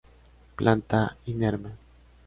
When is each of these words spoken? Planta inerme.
Planta 0.57 1.01
inerme. 1.27 1.77